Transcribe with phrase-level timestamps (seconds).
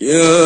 [0.00, 0.40] يا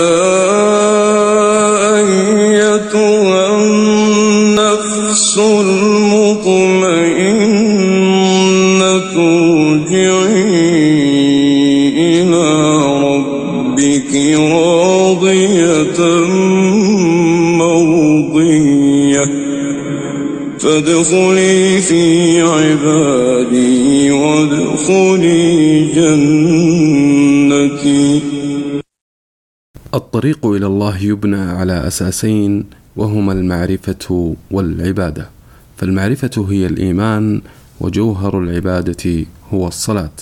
[1.97, 5.95] أيتها النفس المطمئنة
[11.97, 12.47] إلى
[13.05, 14.15] ربك
[14.51, 15.99] راضية
[20.59, 27.14] فادخلي في عبادي وادخلي جنتي.
[30.25, 32.65] الطريق إلى الله يبنى على أساسين
[32.97, 35.29] وهما المعرفة والعبادة.
[35.77, 37.43] فالمعرفة هي الإيمان
[37.81, 40.17] وجوهر العبادة هو الصلاة.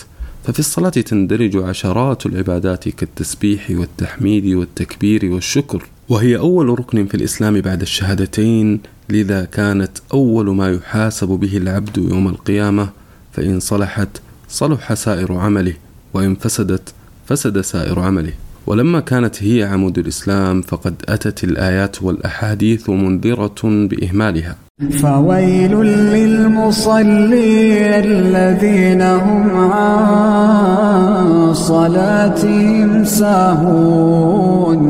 [0.45, 5.89] ففي الصلاة تندرج عشرات العبادات كالتسبيح والتحميد والتكبير والشكر.
[6.09, 12.29] وهي أول ركن في الإسلام بعد الشهادتين لذا كانت أول ما يحاسب به العبد يوم
[12.29, 12.89] القيامة
[13.33, 15.75] فإن صلحت صلح سائر عمله
[16.15, 16.95] وإن فسدت
[17.27, 18.33] فسد سائر عمله.
[18.67, 24.57] ولما كانت هي عمود الإسلام فقد أتت الآيات والأحاديث منذرة بإهمالها.
[24.91, 25.77] فويل
[26.15, 34.83] للمصلين الذين هم عن صلاتهم ساهون.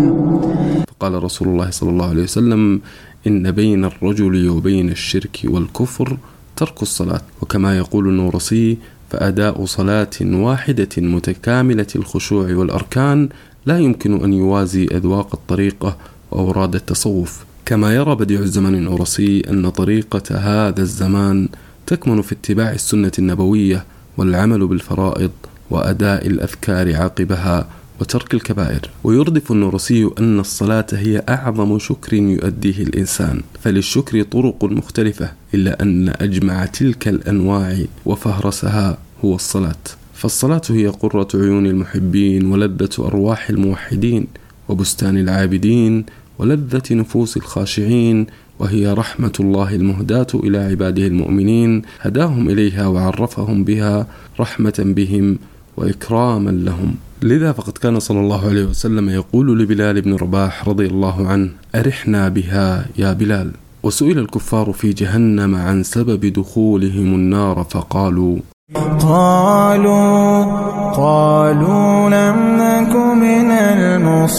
[0.88, 2.80] فقال رسول الله صلى الله عليه وسلم
[3.26, 6.16] إن بين الرجل وبين الشرك والكفر
[6.56, 7.20] ترك الصلاة.
[7.42, 8.78] وكما يقول النورسي
[9.10, 13.28] فأداء صلاة واحدة متكاملة الخشوع والأركان
[13.66, 15.96] لا يمكن أن يوازي أذواق الطريقة
[16.30, 17.44] وأوراد التصوف.
[17.66, 21.48] كما يرى بديع الزمان الأورسي أن طريقة هذا الزمان
[21.86, 23.84] تكمن في اتباع السنة النبوية
[24.16, 25.30] والعمل بالفرائض
[25.70, 27.66] وأداء الأذكار عقبها
[28.00, 28.90] وترك الكبائر.
[29.04, 36.64] ويردف النورسي أن الصلاة هي أعظم شكر يؤديه الإنسان فللشكر طرق مختلفة إلا أن أجمع
[36.64, 40.01] تلك الأنواع وفهرسها هو الصلاة.
[40.22, 44.26] فالصلاة هي قرة عيون المحبين ولذة أرواح الموحدين
[44.68, 46.04] وبستان العابدين
[46.38, 48.26] ولذة نفوس الخاشعين
[48.58, 54.06] وهي رحمة الله المهداة إلى عباده المؤمنين هداهم إليها وعرفهم بها
[54.40, 55.38] رحمة بهم
[55.76, 56.94] وإكراما لهم.
[57.22, 62.28] لذا فقد كان صلى الله عليه وسلم يقول لبلال بن رباح رضي الله عنه أرحنا
[62.28, 63.50] بها يا بلال.
[63.82, 68.38] وسئل الكفار في جهنم عن سبب دخولهم النار فقالوا
[68.74, 70.44] قالوا
[70.92, 74.36] قالوا لم نك من المصلين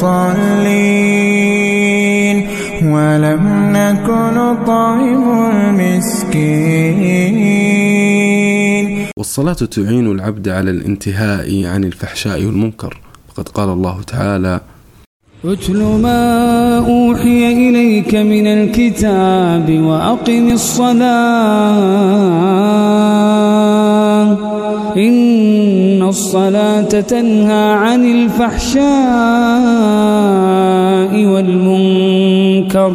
[2.83, 3.43] ولم
[3.77, 7.35] نك نطعم المسكين.
[9.17, 13.01] والصلاة تعين العبد على الانتهاء عن الفحشاء والمنكر.
[13.27, 14.59] فقد قال الله تعالى
[15.45, 21.93] اتل ما أوحي إليك من الكتاب وأقم الصلاة.
[24.97, 28.83] إن الصلاة تنهى عن الفحشاء
[31.25, 32.93] والمنكر.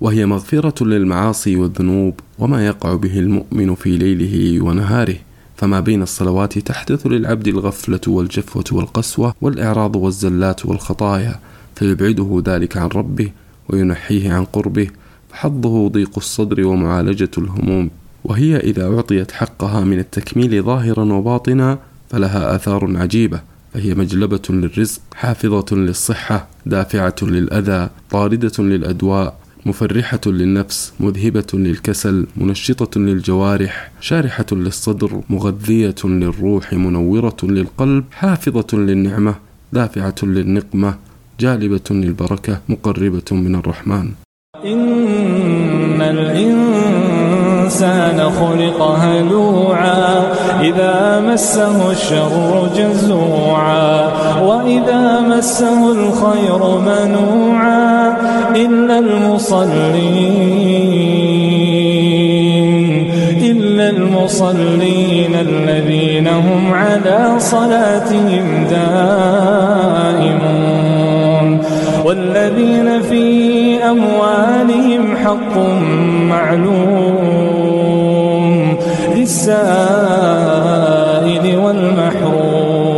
[0.00, 5.16] وهي مغفرة للمعاصي والذنوب وما يقع به المؤمن في ليله ونهاره.
[5.56, 11.34] فما بين الصلوات تحدث للعبد الغفلة والجفوة والقسوة والإعراض والزلات والخطايا
[11.74, 13.28] فيبعده ذلك عن ربه
[13.68, 14.88] وينحيه عن قربه
[15.30, 17.90] فحظه ضيق الصدر ومعالجة الهموم.
[18.28, 21.78] وهي إذا أعطيت حقها من التكميل ظاهرا وباطنا
[22.10, 23.40] فلها آثار عجيبة
[23.74, 33.90] فهي مجلبة للرزق حافظة للصحة دافعة للأذى طاردة للأدواء مفرحة للنفس مذهبة للكسل منشطة للجوارح
[34.00, 39.34] شارحة للصدر مغذية للروح منورة للقلب حافظة للنعمة
[39.72, 40.94] دافعة للنقمة
[41.40, 44.12] جالبة للبركة مقربة من الرحمن.
[47.82, 50.22] الإنسان خلق هلوعا
[50.60, 54.10] إذا مسه الشر جزوعا
[54.42, 58.16] وإذا مسه الخير منوعا
[58.56, 59.68] إلا المصلين
[63.42, 68.66] إلا المصلين الذين هم على صلاتهم
[72.88, 75.58] والذين في أموالهم حق
[76.32, 77.68] معلوم
[79.16, 79.56] للسائل
[81.56, 82.88] والمحروم.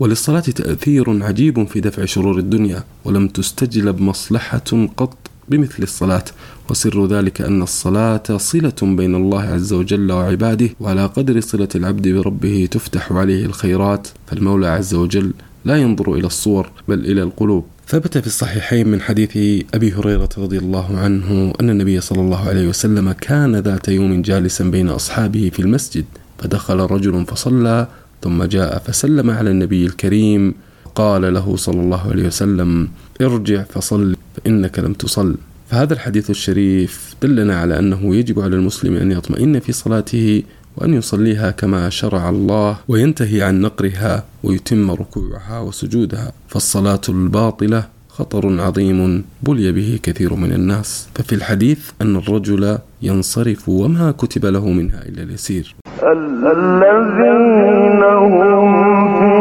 [0.00, 5.16] وللصلاة تأثير عجيب في دفع شرور الدنيا ولم تستجلب مصلحة قط
[5.48, 6.24] بمثل الصلاة.
[6.70, 12.68] وسر ذلك أن الصلاة صلة بين الله عز وجل وعباده وعلى قدر صلة العبد بربه
[12.70, 14.08] تفتح عليه الخيرات.
[14.26, 15.32] فالمولى عز وجل
[15.68, 17.64] لا ينظر إلى الصور بل إلى القلوب.
[17.88, 22.68] ثبت في الصحيحين من حديث أبي هريرة رضي الله عنه أن النبي صلى الله عليه
[22.68, 26.04] وسلم كان ذات يوم جالسا بين أصحابه في المسجد
[26.38, 27.86] فدخل رجل فصلى
[28.22, 30.54] ثم جاء فسلم على النبي الكريم
[30.84, 32.88] فقال له صلى الله عليه وسلم
[33.20, 35.36] ارجع فصل فإنك لم تصل.
[35.70, 40.42] فهذا الحديث الشريف دلنا على أنه يجب على المسلم أن يطمئن في صلاته
[40.78, 49.24] وأن يصليها كما شرع الله وينتهي عن نقرها ويتم ركوعها وسجودها فالصلاة الباطلة خطر عظيم
[49.42, 51.08] بلي به كثير من الناس.
[51.14, 55.74] ففي الحديث أن الرجل ينصرف وما كتب له منها إلا اليسير.
[56.02, 58.72] الذين هم
[59.18, 59.34] في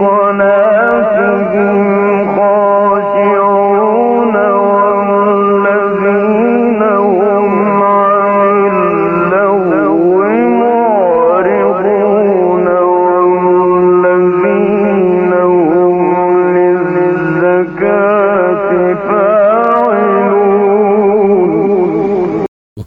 [0.00, 1.67] صلاتهم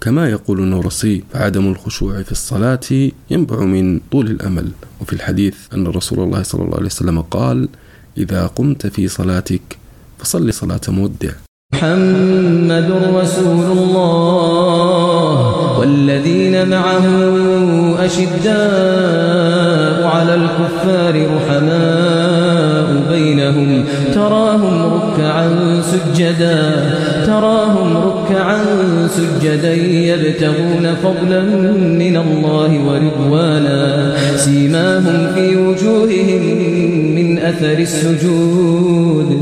[0.01, 2.79] وكما يقول النورسي فعدم الخشوع في الصلاة
[3.29, 4.67] ينبع من طول الأمل.
[5.01, 7.69] وفي الحديث أن رسول الله صلى الله عليه وسلم قال
[8.17, 9.77] إذا قمت في صلاتك
[10.19, 11.31] فصل صلاة مودع.
[11.73, 17.05] محمد رسول الله والذين معه
[18.05, 26.93] أشداء على الكفار رحماء بينهم تراهم ركعا سجدا
[27.25, 27.70] تراهم
[28.41, 31.41] ركعا سجدا يبتغون فضلا
[32.01, 34.13] من الله ورضوانا.
[34.35, 36.43] سيماهم في وجوههم
[37.15, 39.39] من أثر السجود.